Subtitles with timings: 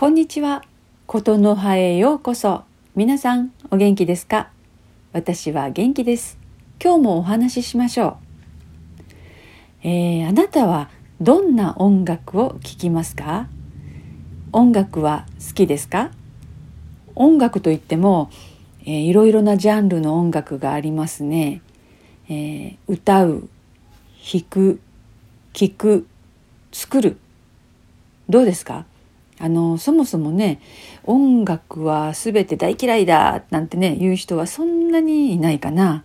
[0.00, 0.64] こんにちは。
[1.06, 2.62] ことの葉へようこそ。
[2.96, 4.48] 皆さん、お元気ですか？
[5.12, 6.38] 私は元気です。
[6.82, 8.16] 今日もお話ししましょ
[9.82, 9.86] う。
[9.86, 10.88] えー、あなたは
[11.20, 13.48] どんな音楽を聴きますか？
[14.52, 16.12] 音楽は好きですか？
[17.14, 18.30] 音楽といっても、
[18.86, 21.60] えー、いろいろなジャンルの音楽がありますね。
[22.30, 23.50] えー、歌う、
[24.32, 24.80] 弾く、
[25.52, 26.06] 聞く、
[26.72, 27.18] 作る。
[28.30, 28.86] どうですか？
[29.40, 30.60] あのそもそもね
[31.04, 36.04] 音楽は全て大嫌いだなんてね言う人はそんなにいないかな。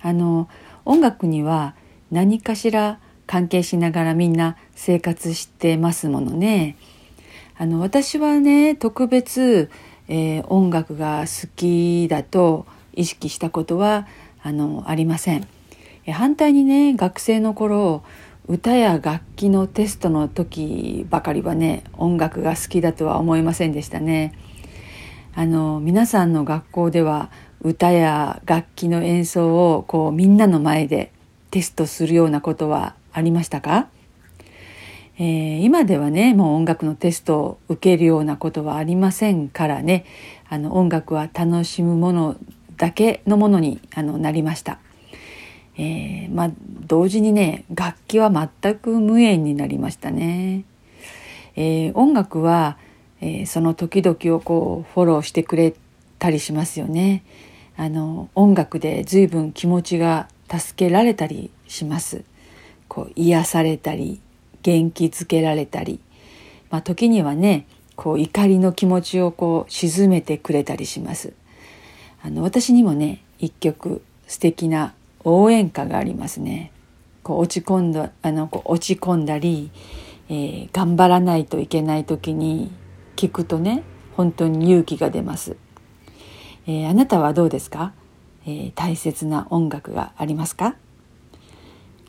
[0.00, 0.48] あの
[0.84, 1.74] 音楽には
[2.12, 6.76] 何かしら関係しながらみんな生活してますものね。
[7.58, 9.68] あの私はね特別、
[10.06, 14.06] えー、音楽が好きだと意識したことは
[14.42, 15.48] あのありません。
[16.12, 18.04] 反対にね学生の頃
[18.48, 24.34] 歌や楽器のテストの時ばかりはね音楽が好きだとは思いませんでしたね。
[25.34, 31.12] あの皆さんの学校では歌や楽器の演奏をこうみんなの前で
[31.50, 33.88] テストするようなことはありましたか、
[35.18, 40.06] えー、今ではねもう音楽のテストを受けるようなことはありませんからね
[40.48, 42.36] あの音楽は楽しむもの
[42.76, 44.78] だけのものにあのなりました。
[45.78, 46.50] えー、まあ
[46.86, 50.64] 同時にね楽器は全く無縁になりましたね。
[51.54, 52.76] えー、音楽は、
[53.20, 55.74] えー、その時々をこうフォローしてくれ
[56.18, 57.22] たりしますよね。
[57.76, 62.24] あの音楽で随分気持ちが助けられたりします。
[62.88, 64.20] こう癒されたり
[64.62, 66.00] 元気づけられたり、
[66.70, 71.32] まあ、時にはねこう怒りの気持ちをこう鎮めてくれたりします。
[72.22, 74.94] あの私にもね一曲素敵な
[75.28, 76.70] 応援歌がありますね。
[77.22, 79.72] こう落ち込んだあのこう落ち込んだり、
[80.28, 82.70] えー、頑張らないといけない時に
[83.16, 83.82] 聞くとね
[84.16, 85.56] 本当に勇気が出ます。
[86.68, 87.92] えー、あなたはどうですか、
[88.46, 90.76] えー、大切な音楽がありますか？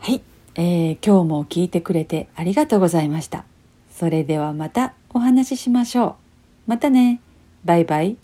[0.00, 0.22] はい、
[0.56, 3.44] えー、今日も聞いてくれてありがとうございました。
[3.90, 6.16] それではまたお話ししましょ
[6.66, 6.70] う。
[6.70, 7.20] またね。
[7.64, 8.16] バイバイ。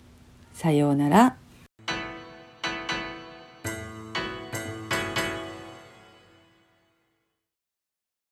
[0.53, 1.35] さようなら。